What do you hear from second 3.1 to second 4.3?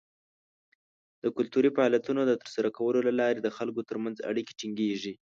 لارې د خلکو تر منځ